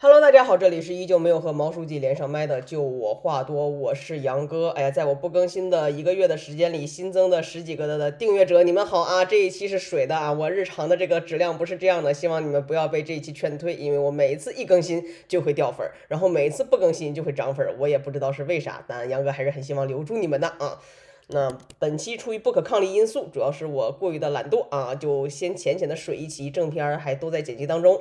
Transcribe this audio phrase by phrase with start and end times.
[0.00, 4.68] Hello，大家好，这里是依旧没有和毛书记连上麦的，就我话多，我是杨哥。
[4.68, 9.24] 哎呀，在我不更新的一个月的时间里，新增的十几个的的订阅者，你们好啊！
[9.24, 20.78] 这一期是水的啊，我日常的这个质量不是这样的，希望你们不要被这一期劝退，因为我每一次一更新就会掉粉儿，然后每一次不更新就会涨粉儿，我也不知道是为啥，但杨哥还是很希望留住你们的啊。
[21.26, 28.00] 那本期出于不可抗力因素，主要是我过于的懒惰啊，就先浅浅的水一期，正片儿还都在剪辑当中。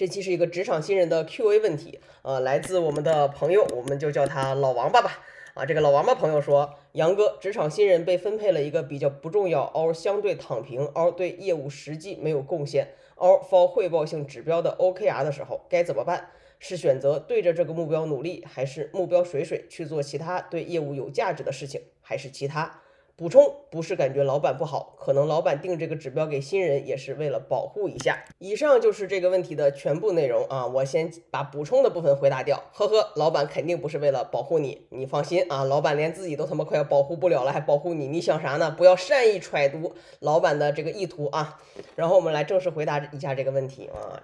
[0.00, 5.18] 这期是一个职场新人的 Q&A 问题，呃，来自我们的朋友，我们就叫他老王八吧。
[5.52, 16.30] 啊，这个老王八朋友说，杨哥，职场新人被分配了一个比较不重要、，or 相对躺平、，or 对业务实际没有贡献、，or for 汇报性指标的 OKR 的时候，该怎么办？
[16.58, 22.80] 是选择对着这个目标努力，还是目标水水去做其他对业务有价值的事情，还是其他？
[23.20, 28.24] 补充不是感觉老板不好，可能老板定这个指标给新人也是为了保护一下。
[28.38, 32.64] 以上就是这个问题的全部内容啊，我先把补充的部分回答掉。
[32.72, 38.06] 呵呵，老板肯定不是为了保护你，你放心啊，老板连自己都他妈快要保护不了了，还保护你？
[38.06, 38.70] 你想啥呢？
[38.70, 41.60] 不要善意揣度老板的这个意图啊。
[41.96, 44.16] 然后我们来正式回答一下这个问题啊。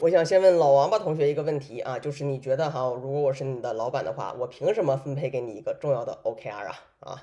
[0.00, 6.80] 我想先问老王八同学一个问题啊，就是你觉得哈，如果我是你的老板的话，我凭什么分配给你一个重要的 OKR 啊？
[6.98, 7.22] 啊？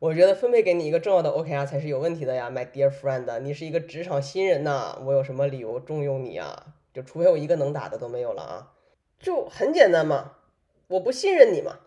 [0.00, 6.66] 我觉得分配给你一个重要的 OKR 才是有问题的呀，my dear friend，你是一个职场新人呐，我有什么理由重用你啊？
[6.94, 8.72] 就除非我一个能打的都没有了啊，
[9.18, 10.34] 就很简单嘛，
[10.86, 11.80] 我不信任你嘛，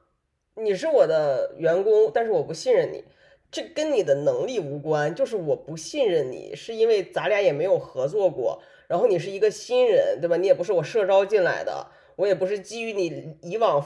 [0.55, 3.05] 你是我的员工，但是我不信任你，
[3.49, 10.35] 这跟你的能力无关，就是我不信任你，是因为咱俩也没有合作过，然后你是一个新人，对吧？
[10.35, 13.81] 你也不是我社招进来的，我也不是基于你以往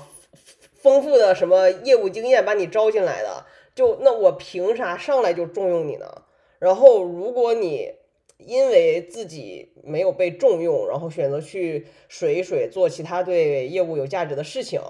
[0.73, 3.45] 丰富的什么业务经验把你招进来的。
[3.75, 6.23] 就那我凭啥上来就重用你呢？
[6.57, 7.91] 然后如果你
[8.37, 14.81] 因为自己没有被重用，然后选择去水一水做其他对业务有价值的事情，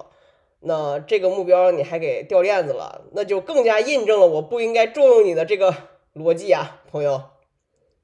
[0.59, 5.75] 那这个目标你还给掉链子了，那就更加印证了我不应该重用你的这个
[6.13, 7.21] 逻辑啊，朋友。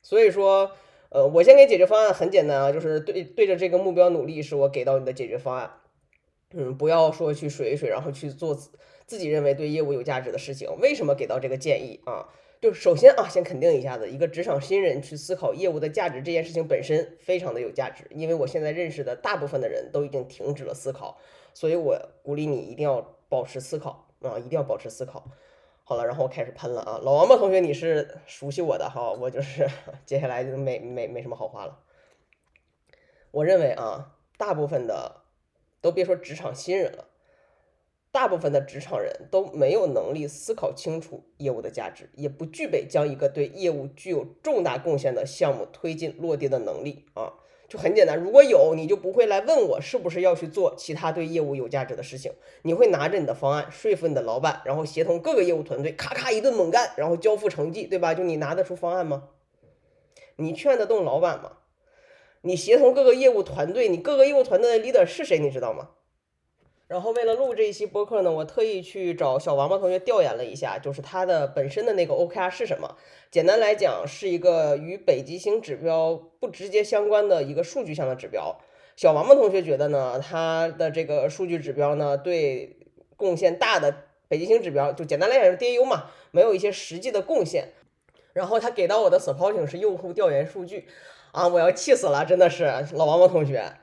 [0.03, 0.71] 所以说，
[1.09, 5.71] 呃，我先给解决方案很简单啊，就是对对着这个目标努力是我给到你的解决方案。
[6.53, 8.57] 嗯，不要说去水一水，然后去做。
[9.07, 12.29] 自己认为对业务有价值的事情，为什么给到这个建议啊？
[12.61, 21.17] 就首先啊，先肯定一下子，一个职场新人去思考业务的价值这件事情本身非常的有价值，因为我现在认识的大部分的人都已经停止了思考，
[21.53, 25.25] 所以我鼓励你一定要保持思考啊，一定要保持思考。
[25.83, 29.67] 好了，然后我开始喷了啊，老王八同学你是熟悉我的哈，我就是
[30.05, 31.79] 接下来就没没没什么好话了。
[33.31, 35.20] 我认为啊，大部分的
[35.81, 37.07] 都别说职场新人了。
[38.11, 47.33] 大部分的职场人都没有能力思考清楚业务的价值，也不具备将一个对业务具有重大贡献的项目推进落地的能力啊！
[47.69, 52.33] 就很简单，如果有，你就不会来问我是不是要去做其他对业务有价值的事情。
[52.63, 58.13] 你会拿着你的方案说服你的老板，然后协同各个业务团队，咔咔一顿猛干，然后交付成绩，对吧？
[58.13, 59.29] 就你拿得出方案吗？
[60.35, 61.59] 你劝得动老板吗？
[62.41, 65.39] 你协同各个业务团队，你各个业务团队的 leader 是谁？
[65.39, 65.89] 你知道吗？
[66.87, 72.97] 然后为了录这一期播客呢，我特意去找小王八同学调研了一下，就是他的本身的那个 OKR 是什么？
[73.29, 78.59] 简单来讲，是一个与北极星指标不直接相关的一个数据项的指标。
[78.97, 82.77] 小王八同学觉得呢，他的这个数据指标呢，对
[83.15, 83.95] 贡献大的
[84.27, 87.69] 北极星指标，就简单来讲是 DAU 嘛，没有一些实际的贡献。
[88.33, 90.87] 然后他给到我的 supporting 是用户调研数据，
[91.31, 93.73] 啊，我要气死了，真的是老王王同学，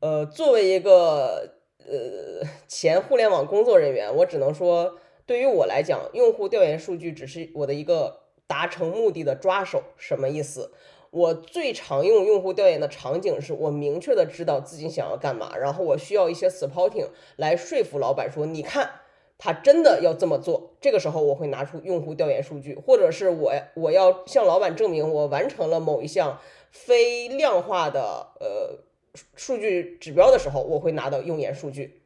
[0.00, 1.54] 呃，作为一个。
[1.90, 9.82] 呃，前互联网工作人员，我只能说，对于我来讲，用户调研数据只是我的一个达成目的的抓手。
[9.96, 10.70] 什么意思？
[11.10, 17.06] 我最常用用户调研的场景是我明确的知道自己想要干嘛，然后我需要一些 supporting
[17.36, 18.90] 来说服老板说，你看
[19.38, 20.74] 他真的要这么做。
[20.82, 26.38] 这个时候我会拿出用户调研数据，或者是我我要向老板证明我完成了某一项
[26.70, 28.84] 非量化的呃。
[29.34, 32.02] 数据指标的时候，我会拿到用研数据。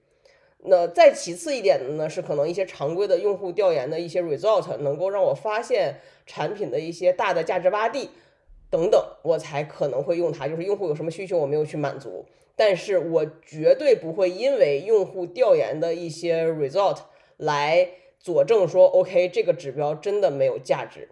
[0.60, 8.08] 那再其次一点的呢，是可能一些常规的用户调研的一些 result，能够让我发现产品的一些大的价值洼地
[8.70, 10.48] 等等，我才可能会用它。
[10.48, 12.24] 就是用户有什么需求我没有去满足，
[12.56, 16.98] 但是我绝对不会因为用户调研的一些 result
[17.36, 21.10] 来佐证说 OK 这个指标真的没有价值。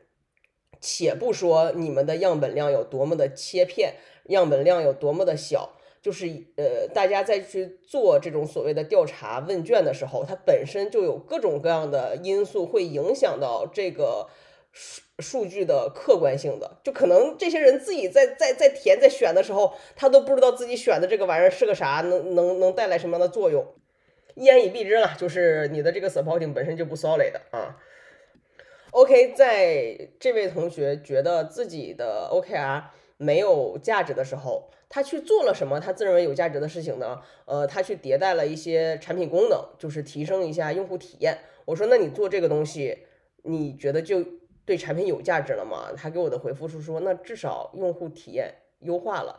[0.81, 3.95] 且不说你们的样本量有多么的切片，
[4.25, 5.77] 样本量有多么的小。
[6.03, 14.27] 就是呃，大家在去做这种所谓的调查问卷的时候，它本身就有各种各样的因素会影响到这个
[14.73, 23.67] 数数据的客观性的，就可能这些人自己在在在填在选的时候，他都不知道自己选的这个玩意儿是个啥，能能能带来什么样的作用。
[24.37, 27.77] 一言以蔽之了，就是你的这个 supporting 本身就不 solid 啊。
[28.93, 32.83] OK，在这位同学觉得自己的 OKR
[33.19, 37.23] 没有价值的时候，他去做了什么他自认为有价值的事情呢？
[37.45, 41.39] 呃，他去迭代了一些产品功能，就是提升一下用户体验。
[41.67, 42.99] 我说，那你做这个东西，
[43.45, 44.25] 你觉得就
[44.65, 45.93] 对产品有价值了吗？
[45.97, 49.39] 他给我的回复是说，那至少用户体验优化了。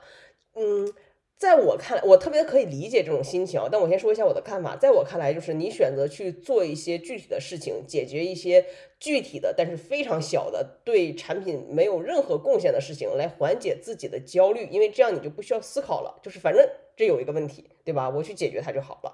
[0.55, 0.93] 嗯。
[1.41, 4.75] 在我看来，我特别可以理解这种心情，但我先说一下我的看法。
[4.75, 8.63] 在我看来，就是你选择去做一些具体的事情，解决一些
[8.99, 16.63] 具体的但是非常小的对产品没有任何贡献的事情，来缓解自己的焦虑，因为这样你就不需要思考了，就是反正
[16.95, 18.07] 这有一个问题，对吧？
[18.07, 19.11] 我去解决它就好了。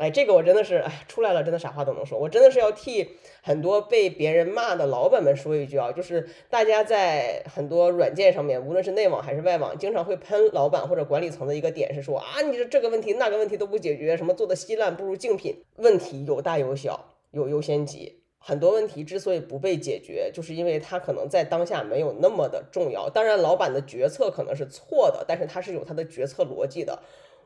[0.00, 2.18] 哎，这个我真的是，哎，出来了，真的啥话都能说。
[2.18, 3.06] 我真的是要替
[3.42, 15.62] 很多被别人骂的老板们说一句啊，就是大家在很多软件上面，无论是内网还是外网，经常会喷老板或者管理层的一个点是说啊，你这这个问题那个问题都不解决，什么做的稀烂不如竞品。
[15.76, 18.22] 问题有大有小，有优先级。
[18.42, 23.10] 很多问题之所以不被解决，就是因为它可能在当下没有那么的重要。
[23.10, 27.02] 当然，老板的决策可能是错的，但是他是有他的决策逻辑的。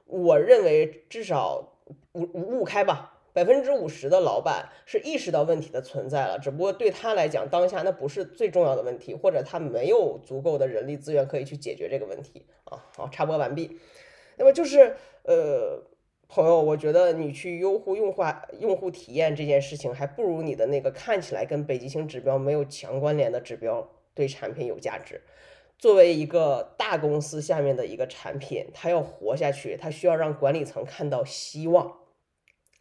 [0.07, 1.71] 我认为至少。
[2.15, 12.83] 五五五五开吧，百分之五十的老板是意识到问题的存在了，只不过对他来讲，当下那不是最重要的问题，或者他没有足够的人力资源可以去解决这个问题啊。
[12.97, 13.79] 好，插播完毕。
[14.37, 15.83] 那么就是呃，
[16.29, 18.23] 朋友，我觉得你去优化用户
[18.61, 25.21] 用户体验这件事情，还不如你的那个看起来跟北极星指标没有强关联的指标对产品有价值。
[25.79, 31.99] 作为一个大公司下面的一个产品，它要活下去，它需要让管理层看到希望。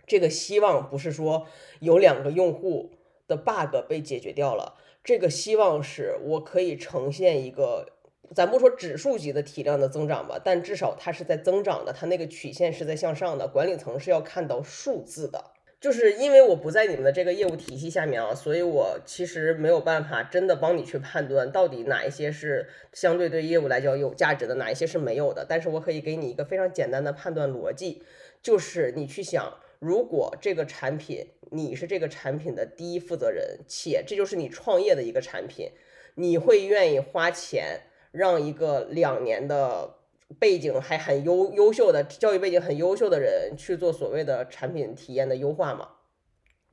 [0.05, 1.47] 这个希望不是说
[1.79, 2.91] 有两个用户
[3.27, 7.87] 的 bug 被解决掉了，这个希望是我可以呈现一个，
[8.35, 15.52] 咱不说指数级的体量的增长吧，但至少它是在增长的，它那个曲线是在向上的，管理层是要看到数字的。
[15.83, 25.45] 就是因为我不在你们的这个业务体系下面啊，所以我其实没有办法真的帮你去判断到底哪一些是相对对业务来讲有价值的，哪一些是没有的。
[25.45, 28.01] 但是我可以给你一个非常简单的判断逻辑，
[28.41, 35.69] 就是你去想，如果这个产品你是这个产品的第一负责人，且这就是你创业的一个产品，
[36.15, 37.81] 你会愿意花钱
[38.13, 39.95] 让一个两年的。
[40.39, 45.89] 背景还很优优秀的教育背景很优秀的人去做所谓的产品体验的优化吗？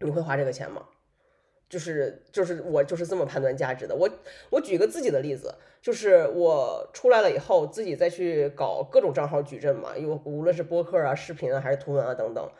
[0.01, 0.87] 你会花这个钱吗？
[1.69, 3.95] 就是就是我就是这么判断价值的。
[3.95, 4.11] 我
[4.51, 12.51] 我举个自己的例子，就是我出来了以后，自己再去搞各种账号矩阵嘛，有无论是播客啊、视频啊，还是图文啊等等。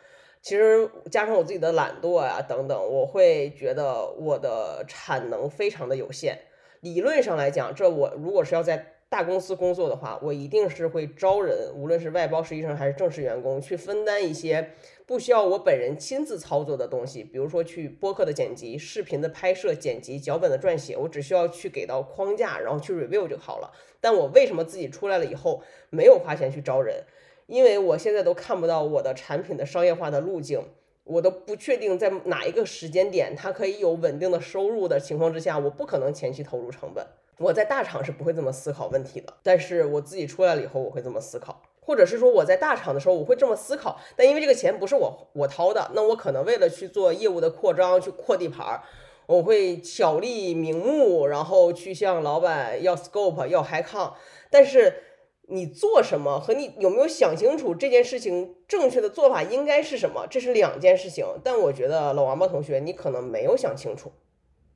[0.41, 6.39] 其实加上我自己的懒惰呀等等，我会觉得我的产能非常的有限。
[6.79, 14.69] 理论上来讲，这我如果是要在大公司工作的话，我一定是会招人，无论是外包实习生还是正式员工，去分担一些
[15.05, 23.73] 不需要我本人亲自操作的东西，比如说去播客的剪辑、视频的拍摄、剪辑、脚本的撰写，我只需要去给到框架，然后去 review 就好了。
[23.99, 27.03] 但我为什么自己出来了以后没有花钱去招人？
[27.47, 30.63] 因为我现在都看不到我的产品的商业化的路径，
[31.03, 37.05] 我都不确定在哪一个时间点它可以有稳定的收入的情况之下，我不可能前期投入成本。
[37.41, 48.83] 我在大厂是不会这么思考问题的，但是我自己出来了以后，我会这么思考，或者是说我在大厂的时候我会这么思考，但因为这个钱不是我我掏的，那我可能为了去做业务的扩张，去扩地盘儿，
[49.25, 54.13] 我会巧立名目，然后去向老板要 scope，要 high con。
[54.51, 55.03] 但是
[55.47, 61.25] 你做什么和你有没有想清楚这件事情正确的做法应该是什么，这是两件事情。
[61.43, 64.11] 但我觉得老王八同学，你可能没有想清楚，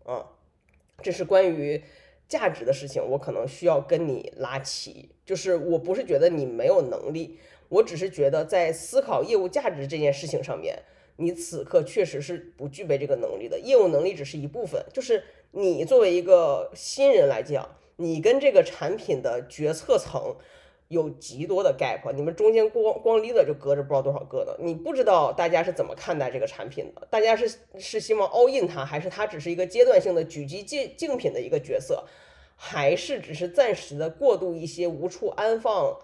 [0.08, 0.26] 嗯，
[1.04, 1.84] 这是关于。
[2.28, 5.10] 价值的事情，我可能需要跟你拉齐。
[5.26, 7.40] 就是我不是觉得你没有能力，
[7.70, 10.78] 我只是觉得在思考业务价值这件事情上面，
[11.18, 13.60] 你此刻确实是不具备这个能力的。
[13.60, 20.36] 业务能力只是一部分，就是你作为一个新人来讲，你跟这个产品的决策层。
[20.88, 24.56] 有极多的 gap，你们中间光光 leader 就隔着不知道多少个呢？
[24.60, 27.08] 你不知道大家是怎么看待这个产品的？
[27.10, 32.04] 大家是是希望 all in 它，还是它只是一个阶段性的狙击竞竞品的一个角色，
[32.56, 35.98] 还是只是暂时的过渡一些无处安放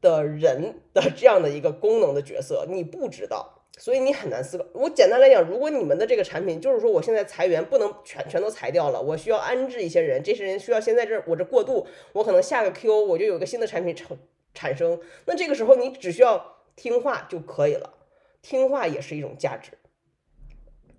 [0.00, 2.66] 的人的这样的一个功能的角色？
[2.68, 4.64] 你不知道，所以你很难思考。
[4.72, 14.16] 我简单来讲，如果你们的这个产品就是说我现在裁员不能全全都裁掉了，我需要安置一些人，这些人需要先在这我这过渡，我可能下个 Q 我就有个新的产品产。
[14.56, 17.94] 产生，那这个时候你只需要听话就可以了，
[18.40, 19.72] 听话也是一种价值。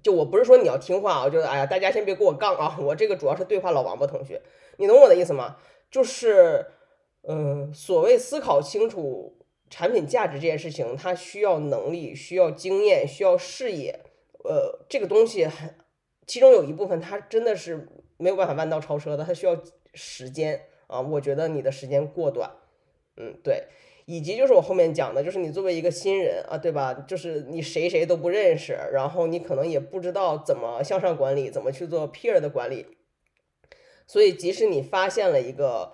[0.03, 4.41] 就我不是说你要听话啊，就是哎呀，大家先别跟我杠啊，我这个主要是对话老王八同学，
[4.75, 5.55] 你懂我的意思吗？
[5.89, 6.65] 就是，
[7.29, 9.37] 嗯，所谓思考清楚
[9.69, 13.99] 产品价值这件事情，它需要能力，需要经验，需要视野，
[14.43, 15.75] 呃，这个东西很，
[16.27, 19.61] 其中有一部分它真的是没有办法弯道超车的，它需要
[19.93, 22.51] 时间啊，我觉得你的时间过短，
[23.17, 23.65] 嗯，对。
[24.07, 26.93] 以及就是我后面讲的，就是你作为一个新人啊，对吧？
[26.93, 32.85] 就是你谁谁都不认识，然后你可能也不知道怎么向上管理，怎么去做 peer 的管理。
[34.05, 35.93] 所以，即使你发现了一个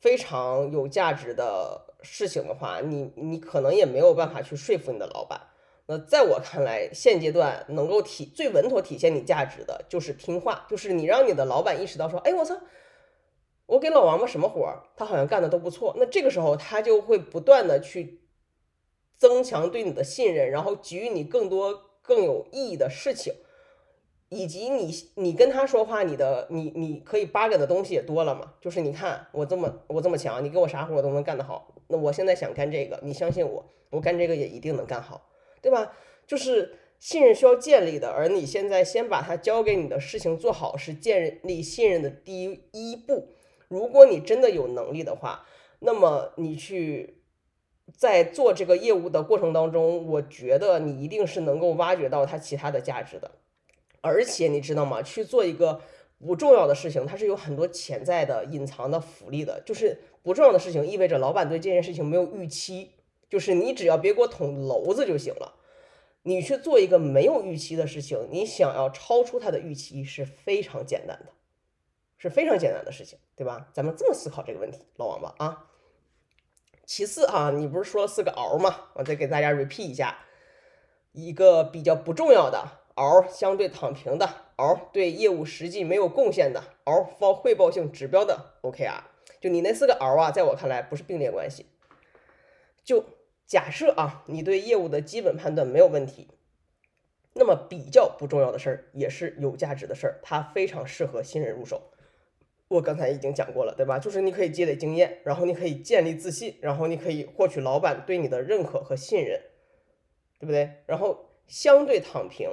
[0.00, 5.40] 非常有价值的事情的话，你你可能也没有办法去说服你的老板。
[5.86, 12.60] 那在我看来，现阶段能够体最稳妥体现你价值的就是听话，就是你让你的老板意识到说，哎，我操。
[13.66, 15.94] 我给老王八什么活儿，他好像干的都不错。
[15.96, 18.20] 那这个时候，他就会不断的去
[19.16, 23.32] 增强对你的信任，然后给予你更多更有意义的事情，
[24.34, 28.54] 以及你你跟他说话，你的你你可以 bug 的东西也多了嘛。
[28.60, 31.74] 就是你看我这么我这么强，你给我啥活我都能干得好。
[31.88, 35.28] 那我现在想干这个，你相信我，我干这个也一定能干好，
[35.60, 35.92] 对吧？
[36.26, 43.28] 就是信任需要建立的，而你现在先把他交给你的事情做好，是建立信任的第一步。
[43.68, 45.44] 如果你真的有能力的话，
[45.80, 47.22] 那么你去
[47.94, 53.30] 在做这个业务的过程当中，我觉得你一定是能够挖掘到它其他的价值的。
[54.02, 55.00] 而且你知道吗？
[55.00, 55.80] 去做一个
[56.18, 59.62] 不重要的事情，它是有很多潜在的隐藏的福利的。
[59.64, 62.90] 就是不重要的事情，意味着老板对这件事情没有预期，
[63.30, 65.54] 就是你只要别给我捅娄子就行了。
[66.24, 71.32] 你去做一个没有预期的事情，你想要超出他的预期是非常简单的。
[72.18, 73.68] 是非常简单的事情，对吧？
[73.72, 75.66] 咱们这么思考这个问题，老王八啊。
[76.86, 78.90] 其次啊，你不是说了四个鳌吗？
[78.94, 80.18] 我再给大家 repeat 一下，
[81.10, 89.02] 一个比较不重要的鳌，相对躺平的鳌，对业务实际没有贡献的鳌，for 汇报性指标的 OKR。
[89.40, 91.66] 就你那四个鳌啊，在我看来不是并列关系。
[92.84, 93.04] 就
[93.46, 96.28] 假设啊，你对业务的基本判断没有问题。
[97.34, 101.90] 那么比较不重要的事儿也是有价值的事儿，它非常适合新人入手。
[102.68, 103.98] 我刚才已经讲过了，对吧？
[103.98, 109.40] 就是你可以积累经验，然后你可以建立自信，然后你可以获取老板对你的认可和信任，
[110.38, 110.82] 对不对？
[110.86, 112.50] 然后相对躺平，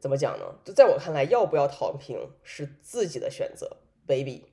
[0.00, 0.54] 怎么讲呢？
[0.64, 4.46] 就在我看来，要不要躺平是自己的选择，baby，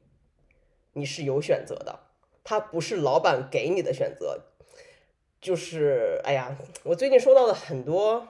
[0.93, 1.99] 你是有选择的，
[2.43, 4.45] 它不是老板给你的选择。
[5.41, 8.27] 就是哎呀，我最近收到的很多。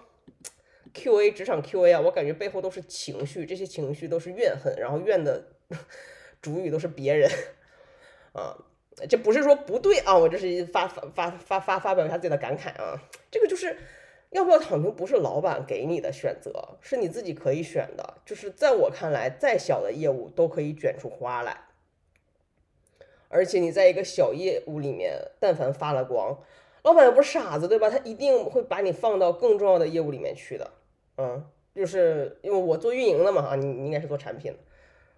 [0.96, 5.44] Q&A 职场 Q&A 啊，我感觉背后都是情绪，这些情绪都是怨恨，然后怨的
[6.40, 7.28] 主语都是别人
[8.32, 8.56] 啊，
[9.10, 13.02] 这不是说不对啊，我这是发发发发发发表一下自己的感慨啊，
[13.32, 13.76] 这个就是
[14.34, 21.56] 要不要躺平，不是老板给你的选择，是你自己可以选的，就是在我看来，再小的业务都可以卷出花来，
[23.30, 26.38] 而且你在一个小业务里面，但凡发了光，
[26.82, 27.90] 老板又不是傻子，对吧？
[27.90, 30.72] 他一定会把你放到更重要的业务里面去的。
[31.18, 34.58] 嗯，就是因为我做运营的嘛啊，你你应该是做产品的。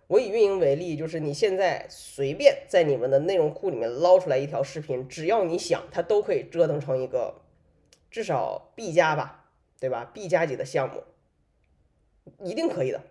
[0.08, 7.34] 我以运营为例，就是你现在随便在你们的内容库里面捞出来一条视频，只要你想，它都可以折腾成一个
[8.16, 9.44] 至少 B 加吧，
[9.78, 11.04] 对吧？B 加级的项目，
[12.40, 13.02] 一定可以的。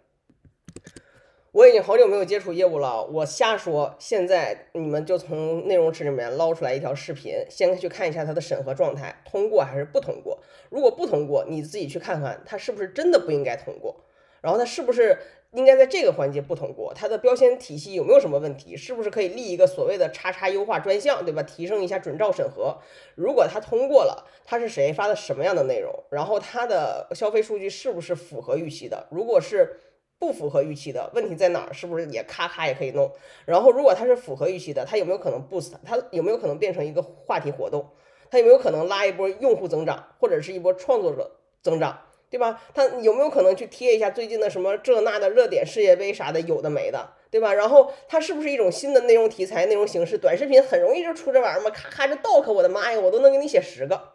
[1.52, 3.96] 我已经好久没有接触业务了，我瞎说。
[3.98, 10.42] 现在你们就从内容池里面捞出来一条视频，先去看一下它的审核状态，通过还是不通过。
[10.70, 14.06] 如果不通过，你自己去看看它是不是真的不应该通过，
[14.40, 15.18] 然后它是不是
[15.54, 21.42] 应该在这个环节不通过，它的标签体系有没有什么问题，是不是可以立一个所谓的叉叉优化专项，对吧？
[21.42, 22.76] 提升一下准照审核。
[23.14, 29.06] 如果它通过了，它是谁发的什么样的内容，然后它的消费数据是不是符合预期的？
[29.10, 29.80] 如果是。
[30.16, 31.74] 不符合预期的问题在哪儿？
[31.74, 33.12] 是不是也咔咔也可以弄？
[33.44, 35.72] 然后如果它是符合预期的，它有没有可能 boost？
[35.84, 37.90] 它有没有可能变成一个话题活动？
[38.30, 41.98] 它有没有可能拉一波用户增长，或者是一波创作者增长，
[42.34, 42.60] 对吧？
[42.74, 47.54] 他有没有可能去贴一下最近的什么这那的热点世界杯啥的，有的没的，对吧？
[47.54, 50.18] 然后它是不是一种新的内容题材、内容形式？
[50.18, 51.70] 短视频很容易就出这玩意儿吗？
[51.70, 54.14] 咔咔这 doc，我的妈呀，我都能给你写十个。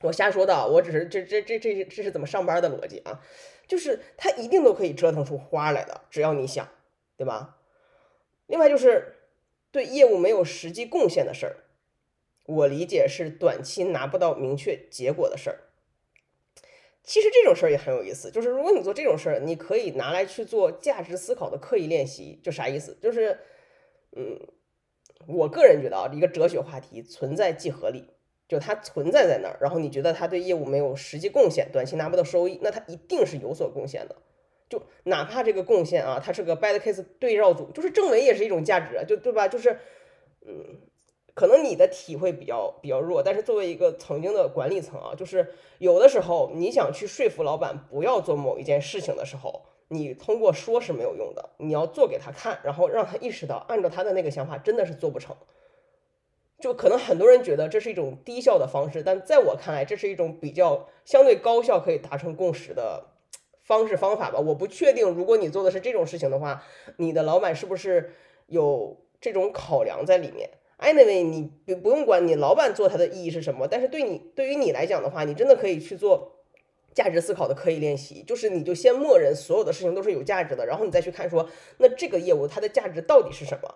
[0.00, 3.20] 我瞎说的，我只是这这这这这是怎么上班的逻辑啊？
[3.68, 6.68] 就是他一定都可以折腾出花来的，只要你想，
[7.16, 7.58] 对吧？
[8.48, 9.18] 另外就是
[9.70, 11.56] 对业务没有实际贡献的事儿，
[12.46, 15.60] 我理解是短期拿不到明确结果的事儿。
[17.06, 22.38] 其实这种事儿也很有意思，就是如果你做这种事儿，你可以拿来去做价值思考的刻意练习。
[22.42, 22.98] 就啥意思？
[23.00, 23.38] 就是，
[24.16, 24.38] 嗯，
[25.26, 28.10] 我个人觉得啊，一个哲学话题存在即合理。
[28.48, 34.14] 就它存在在那儿，然后你觉得它对业务没有实际贡献，短期拿不到收益，那它一定是有所贡献的。
[34.68, 39.48] 就哪怕这个贡献啊，它是个 bad case 对照组，就是正维也是一种价值，就对吧？
[39.48, 39.78] 就是，
[40.46, 40.80] 嗯，
[41.36, 55.36] 可能你的体会比较比较弱，但是作为一个曾经的管理层啊，就是有的时候你想去说服老板不要做某一件事情的时候，你通过说是没有用的，你要做给他看，然后让他意识到按照他的那个想法真的是做不成。
[56.58, 63.08] 就可能很多人觉得这是一种低效的方式，但在我看来，这是一种比较相对高效可以达成共识的。
[63.62, 65.10] 方式方法吧，我不确定。
[65.10, 66.62] 如果你做的是这种事情的话，
[66.98, 68.14] 你的老板是不是
[68.46, 76.42] 有这种考量在里面？Anyway，你不不用管你老板做它的意义是什么，但是对你对于你来讲的话，你真的可以去做
[76.94, 78.22] 价值思考的刻意练习。
[78.22, 83.74] 就是你就先默认所有的事情都是有价值的，然后你再去看说，那这个业务它的价值到底是什么？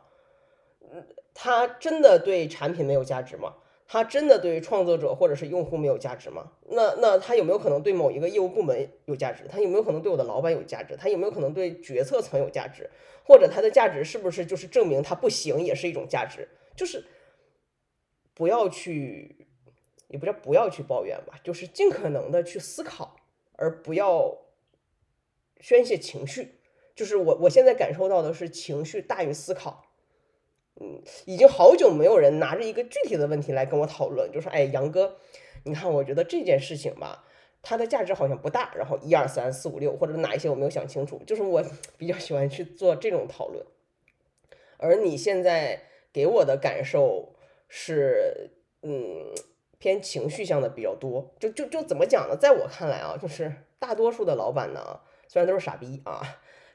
[0.93, 3.55] 嗯，它真的对产品没有价值吗？
[3.93, 6.53] 它真的对创作者或者是用户没有价值吗？
[6.69, 9.43] 那那它有没有可能对某一个业务部门有价值？
[9.51, 10.97] 它有没有可能对我的老板有价值？
[10.97, 12.89] 它有没有可能对决策层有价值？
[13.25, 16.49] 或者它的价值是不是就是证明它不行也是一种价值？
[16.81, 17.05] 就是
[18.33, 19.47] 不要去，
[20.09, 23.17] 也不叫不要去抱怨吧，就是尽可能的去思考，
[23.57, 24.39] 而不要
[25.61, 26.55] 宣泄情绪。
[26.95, 29.93] 就是我我现在感受到的是情绪大于思考。
[30.81, 35.19] 嗯，已经好久没有人拿着一个具体的问题来跟我讨论，就说，哎，杨哥，
[35.65, 37.27] 你看，我觉得这件事情吧，
[37.61, 38.75] 它的价值好像不大。
[38.75, 41.63] 然后一二三四五六，或者哪一些我没有想清楚，就是我
[41.99, 43.67] 比较喜欢去做这种讨论。
[44.79, 47.35] 而你现在给我的感受
[47.69, 48.51] 是，
[48.83, 49.33] 嗯，
[49.79, 51.35] 偏情绪向的比较多。
[51.39, 52.37] 就就就怎么讲呢？
[52.37, 56.23] 在我看来啊，就是大多数的老板呢，虽然都是傻逼啊。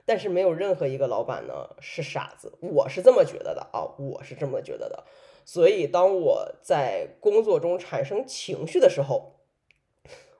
[0.07, 5.03] 但是没有任何一个老板呢是傻子，我是这么觉得的啊，我是这么觉得的。
[5.43, 9.39] 所以当我在工作中产生情绪的时候，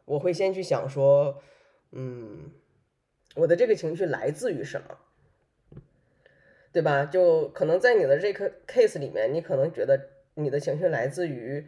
[0.05, 1.41] 我会先去想说，
[1.93, 2.51] 嗯，
[3.37, 4.99] 我的这个情绪来自于什么，
[6.75, 7.05] 对吧？
[7.05, 11.65] 就可能在你的这个 case 里面，你可能觉得你的情绪来自于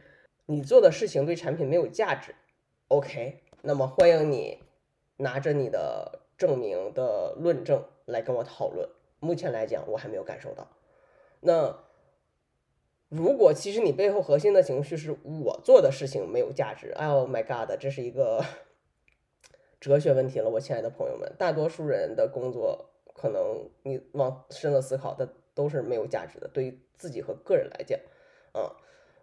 [0.47, 2.35] 你做的事情对产品没有价值。
[2.89, 4.59] OK，那么欢迎你
[5.15, 6.24] 拿着你的。
[6.37, 8.87] 证明的论证来跟我讨论。
[9.20, 10.67] 目前来讲，我还没有感受到。
[11.39, 11.75] 那
[13.09, 18.46] 如果其实你背后核心的情绪是我做的事情没有价值，Oh my God，这是一个
[19.81, 21.33] 哲学问题了，我亲爱的朋友们。
[21.39, 26.48] 大多数人的工作，可能你往深了思考，它都是没有价值的。
[26.48, 28.00] 对于自己和个人来讲，
[28.53, 28.72] 啊，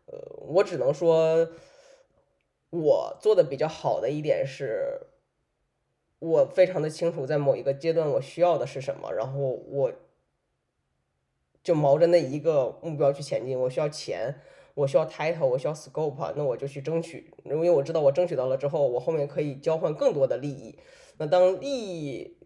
[0.05, 1.49] 呃，我只能说，
[2.69, 5.01] 我做的比较好的一点是。
[6.21, 9.93] 我非常的清楚，在某一个阶段我需要的是什么，然后我
[11.63, 13.59] 就毛着那一个目标去前进。
[13.61, 14.41] 我需要钱，
[14.73, 17.31] 我需要 title，我需要 scope，那我就去争取。
[17.45, 20.79] 因为我知道我争取到了之后，我后面可以交换更多的利益。
[21.19, 22.39] 那当利益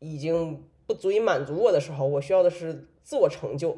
[0.00, 3.76] 已经不足以满足我的时候，我需要的是自我成就。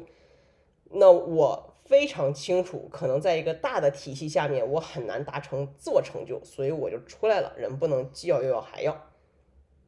[0.91, 7.53] 那我非常清楚，可能在一个大的体系下面，我很难达成自我成就，所以我就出来了。
[7.57, 8.93] 人不能既要又要还要。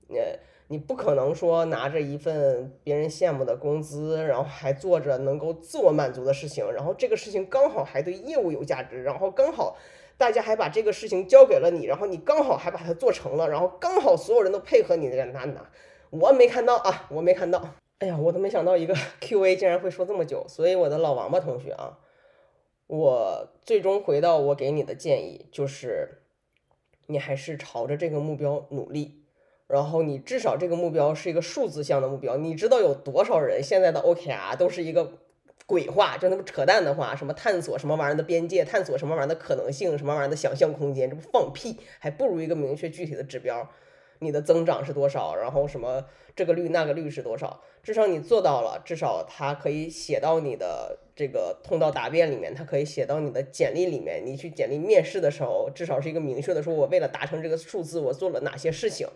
[0.09, 9.77] 呃，你不可能说拿着一份别人羡慕的工资，然后还做着能够自我满足的事情，然后这个事情刚好还对业务有价值，然后刚好
[10.17, 15.69] 大家还把这个事情交给了你，然后你刚好还把它做成了，然后刚好所有人都配合你的那那，
[16.09, 17.75] 我没看到啊，我没看到。
[17.99, 21.99] 哎呀，我都没想到一个 Q&A 竟然会说这么久，所以我的老王八同学啊，
[22.87, 26.21] 我最终回到我给你的建议，就是
[27.07, 29.15] 你还是朝着这个目标努力。
[29.67, 35.19] 然后你至少这个目标是一个数字项的目标，你知道有多少人现在的 OKR 都是一个
[35.67, 43.69] 鬼话，就那么扯淡的话，什么探索什么玩意儿的边界，探索什么玩意儿的可能性，什么玩意儿的想象空间，这不放屁，还不如一个明确具体的指标，
[44.19, 46.05] 你的增长是多少，然后什么
[46.35, 59.07] 这个率那个率是多少，至少你做到了，至少它可以写到你的这个通道答辩里面，它可以写到你的简历里面，你去简历面试的时候，至少是一个明确的说，我为了达成这个数字，我做了哪些事情。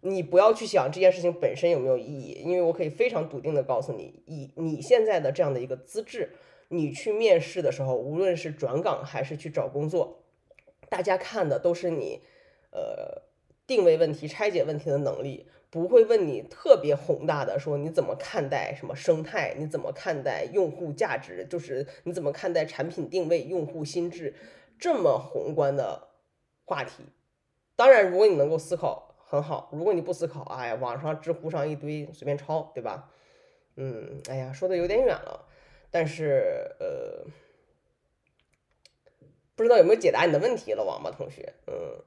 [0.00, 6.30] 你不要去想这件事情本身有没有意义，因为我可以非常笃定的告诉你，以你现在的这样的一个资质，
[6.68, 10.20] 你去面试的时候，无论是转岗还是去找工作，
[10.88, 12.20] 大家看的都是你，
[12.70, 13.22] 呃，
[13.68, 24.34] 定位问题、拆解问题的能力，不会问你特别宏大的说你怎么看待什么生态，你怎么看待用户价值，就是你怎么看待产品定位、用户心智
[24.76, 26.08] 这么宏观的
[26.64, 27.04] 话题。
[27.76, 29.04] 当然，如果你能够思考。
[29.30, 33.10] 很好，如果你不思考，哎呀，网上、知乎上一堆随便抄，对吧？
[33.76, 35.46] 嗯，哎呀，说的有点远了，
[35.90, 37.26] 但是呃，
[39.54, 42.02] 不知道有没有解答你的问题了，王八同学，嗯。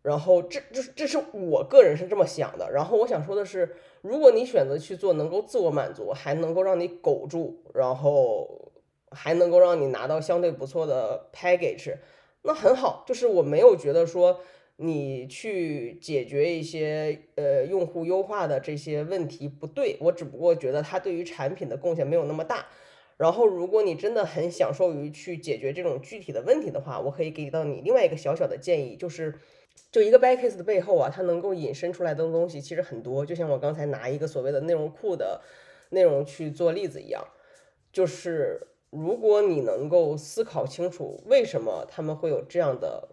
[0.00, 2.70] 然后这这这是我个人是这么想的。
[2.70, 8.72] 然后我想说的是，如果你选择去做能够自我满足，还能够让你苟住，然后
[9.10, 11.96] 还能够让你拿到相对不错的 package，
[12.42, 13.04] 那很好。
[13.06, 14.40] 就是我没有觉得说
[14.76, 22.66] 你去解决一些呃用户优化的这些问题不对，我只不过觉得它对于产品的贡献没有那么大。
[23.16, 29.40] 然后如果你真的很享受于去解决这种具体的问题的话，我可以给到你另外一个小小的建议，就是。
[29.90, 33.24] 就一个 backcase 的背后啊，它能够引申出来的东西其实很多。
[33.24, 35.40] 就像我刚才拿一个所谓的内容库的
[35.90, 37.26] 内容去做例子一样，
[37.92, 43.08] 就是如果你能够思考清楚为什么他们会有这样的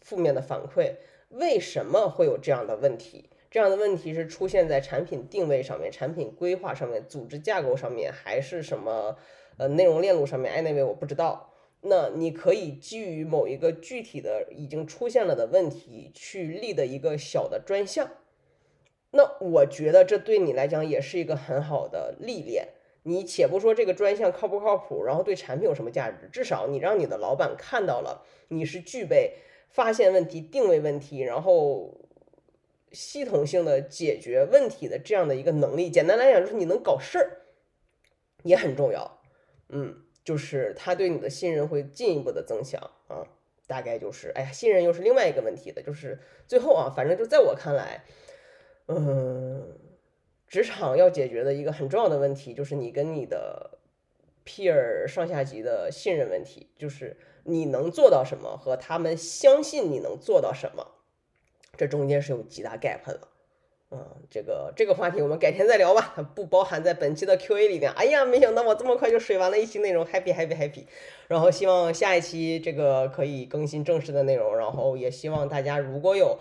[0.00, 0.96] 负面的反馈，
[1.30, 9.16] 为什么会有这样的问题，这样的问题是出现在产品定位上面、产品规划上面、组织架构上面，还是什么
[9.56, 11.52] 呃内容链路上面？Anyway，我不知道。
[11.80, 18.10] 那你可以基于某一个具体的已经出现了的问题去立的一个小的专项，
[19.12, 22.70] 那我觉得这对你来讲也是一个很好的历练。
[23.04, 29.36] 你且不说这个专项靠不靠谱，然后对产品有什么价值，至少你让你的老板看到了你是具备
[29.70, 31.96] 发现问题、定位问题，然后
[32.90, 35.88] 系统性的解决问题的这样的一个能力。
[35.88, 37.46] 简单来讲，就是你能搞事儿，
[38.42, 39.20] 也很重要。
[39.68, 40.02] 嗯。
[40.28, 43.24] 就是他对你的信任会进一步的增强啊，
[43.66, 48.04] 大概就是，哎呀，信任又是另外一个问题的，就是最后啊，反正就在我看来，
[48.88, 49.74] 嗯，
[50.46, 53.78] 职场要解决的一个很重要的问题，就是你跟你的
[54.44, 60.86] peer 上下级的信任问题，就是你能做到什么和他们相信你能做到什么，
[61.74, 63.28] 这中间是有极大 gap 的。
[63.90, 67.90] 嗯，这个这个话题我们改天再聊吧，它不包含在本期的 Q&A 里面。
[67.92, 70.84] 哎呀，没想到我这么快就水完了一期内容，happy happy happy。
[71.26, 76.38] 然后希望下一期这个可以更新正式的内容，然后也希望大家如果有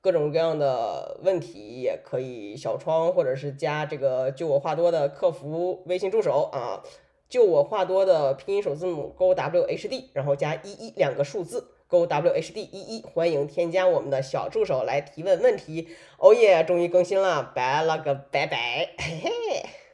[0.00, 6.82] 各种各样的问题，也可以小窗或者是加这个就我话多的客服微信助手啊，
[7.28, 11.68] 就我话多的拼音首字母勾 W H D，然后加一一两个数字。
[11.88, 15.88] Go W H D 一一，欢迎添加我们的小助手来提问问题。
[16.18, 19.85] 哦耶，终于更新了，拜了个拜拜，嘿嘿。